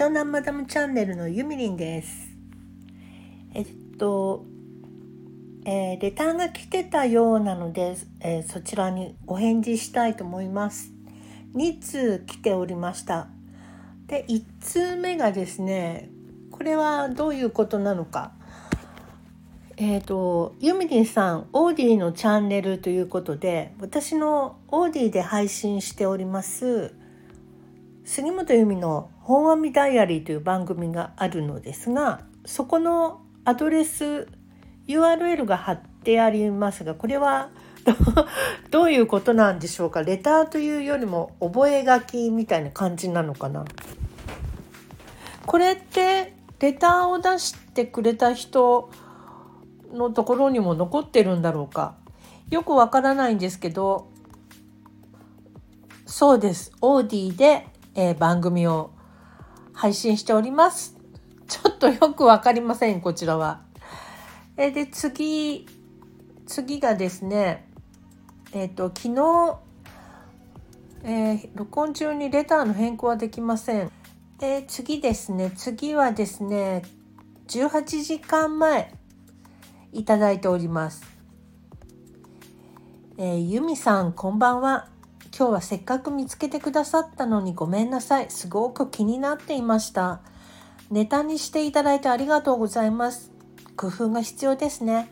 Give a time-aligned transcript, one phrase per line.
[0.00, 2.30] 湘南マダムチャンネルのゆみりんです。
[3.52, 3.66] えっ
[3.98, 4.46] と、
[5.66, 10.90] えー、レターが来てたようなので、えー、そちらにお返事したいと思います。
[11.54, 13.28] 2通来ておりました。
[14.06, 16.08] で1通目がですね
[16.50, 18.32] これはどういうことなのか。
[19.76, 26.94] えーと、ユミリンさんオーディのチャンネルということで私のオーディで配信しております
[28.04, 34.26] 杉本由美の「本阿弥ダイアリー」という番組があるのですがそこのアドレス
[34.88, 37.50] URL が貼ってありますがこれは
[38.70, 40.02] どういうことなんでしょうか？
[40.02, 43.64] レターというよりも覚書みたいな感じなのかな？
[45.46, 48.90] これってレターを出してくれた人
[49.92, 51.94] のところにも残ってるんだろうか？
[52.50, 54.08] よくわからないんですけど
[56.04, 56.72] そうです。
[56.82, 58.90] オーディで、えー、番組を
[59.80, 60.94] 配信しております
[61.48, 63.62] ちょっとよくわかりませんこちらは。
[64.58, 65.66] え、で次
[66.46, 67.66] 次がですね
[68.52, 69.58] えっ、ー、と昨日、
[71.02, 73.90] えー、録音中にレターの変更はできません。
[74.38, 76.82] で次ですね次はですね
[77.48, 78.92] 18時間前
[79.94, 81.02] いただいております。
[83.16, 84.90] えー、ゆみさんこんばんは。
[85.40, 88.26] 今日はせっかく見つけてくださったのにごめんなさい。
[88.28, 90.20] すごく気になっていました。
[90.90, 93.32] ネタにしていただいてありがとうございます。
[93.74, 95.10] 工夫が必要ですね。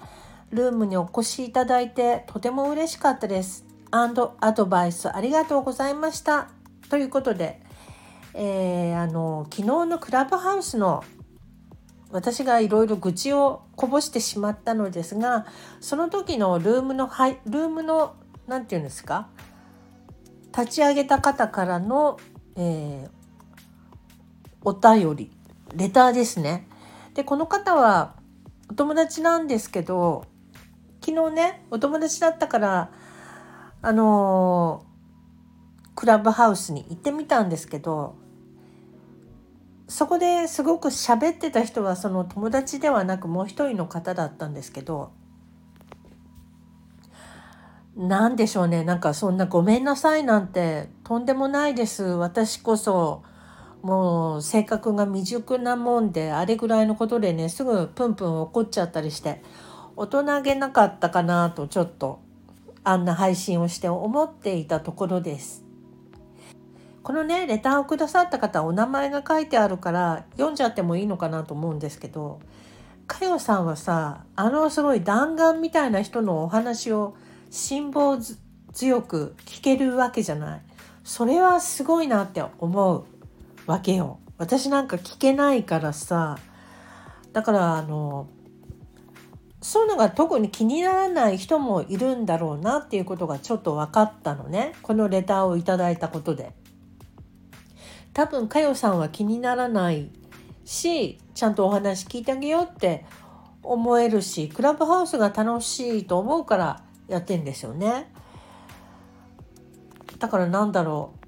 [0.51, 3.65] ルームにお越しいただいてとても嬉しかったです。
[3.91, 6.49] アンドアドバイスありがとうございました。
[6.91, 7.63] ということで、
[8.35, 11.05] えー、あの昨日のクラブハウスの
[12.11, 15.47] 私がいろいろ愚痴をこぼしてしまったのですが
[15.81, 18.15] その時のルームのはいルームの
[18.47, 19.31] 何て言うんですか？
[20.59, 22.19] 立ち上げた方からの、
[22.57, 23.11] えー、
[24.65, 25.31] お便り
[25.77, 26.67] レターですね。
[27.15, 28.17] でこの方は
[28.69, 30.25] お友達なんですけど
[31.01, 32.91] 昨日ねお友達だったから
[33.83, 38.17] あのー、クラブハウスに行ってみたんですけど
[39.87, 45.13] そこですごく喋ってた人はその友達ではなくもう一人の方だったんですけど
[47.99, 53.23] 何でしょうねなんかそんな「ごめんなさい」なんてとんでもないです私こそ
[53.83, 59.43] もう性格が未熟なもんであれぐらいのことでねすぐプンプン怒っちゃったりして
[59.97, 62.21] 大人げなかったかなとちょっと
[62.85, 65.65] あんな配信をして思っていたところです。
[67.03, 72.39] このねレターをくださった方お名前が書いてあるから読んじゃってもいいのかなと思うんですけど
[73.07, 77.15] かよさんはさあのすごい弾丸みたいな人のお話を
[77.51, 78.19] 辛抱
[78.73, 80.61] 強く聞けるわけじゃない。
[81.05, 83.05] それはすごいなって思う
[83.67, 84.21] わけよ。
[84.37, 86.39] 私なんか聞けないからさ。
[87.33, 88.29] だからあの
[89.61, 94.73] そういうのが特に気にならない人もいるんだろうなっていうことがちょっと分かったのね。
[94.83, 96.53] このレターをいただいたことで。
[98.19, 100.11] 多分かよさんは気にならない
[100.65, 103.05] しちゃんとお話聞いてあげようって
[103.63, 108.13] 思えるしクラブハウスが楽しいと思うからやってんですよね。
[110.19, 111.27] だからなんだろう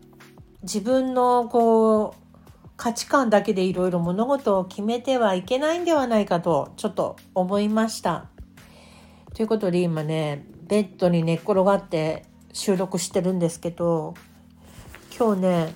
[0.63, 8.29] 自分のこう価値観だけでいろいろ物事を決めてはいけないんではないかとちょっと思いました。
[9.35, 14.15] ということで今ねベッドに寝っ転がって収録してるんですけど
[15.17, 15.75] 今日ね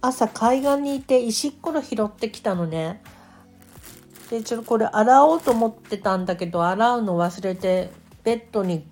[0.00, 3.02] 朝海岸にいて石っころ拾ってきたのね。
[4.30, 7.90] でちょっとこれ洗おうと思ってたんだけど洗うの忘れて
[8.24, 8.86] ベッドに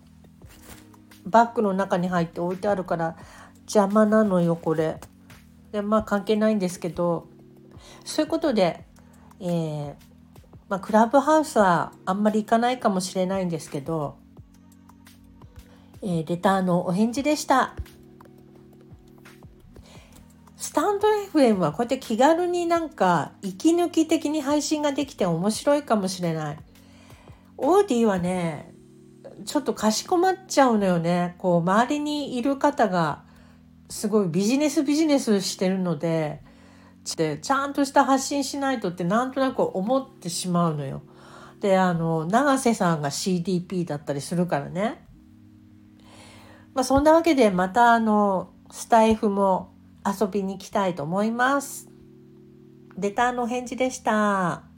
[1.27, 3.17] バッグの中に入って置いてあるから
[3.61, 5.01] 邪魔なのよこれ。
[5.73, 7.29] でまあ関係ないんですけど
[8.05, 8.85] そういうことで、
[9.41, 9.95] えー
[10.69, 14.17] まあ、クラブハウスはあんまり行かないかもしれないんですけど、
[16.03, 17.75] えー、レターのお返事でした。
[20.57, 26.59] スタンド FM はこうやって気軽になんか息抜き的に配信ができて面白いかもしれない。
[27.57, 28.73] オーディはね、
[29.45, 31.35] ちょっとかしこまっちゃうのよね。
[31.39, 33.23] こう周りにいる方が
[33.89, 36.43] すごいビジネスビジネスしてるので、
[37.05, 41.03] ちゃんとした発信しないとってなんとなく思ってしまうのよ。
[41.61, 45.05] で、あの、永瀬さんが CDP だったりするからね。
[46.75, 49.73] まあそんなわけでまたあの、スタイフも
[50.07, 51.89] 遊びに来たいと思います。
[52.97, 54.70] レターの返事でした。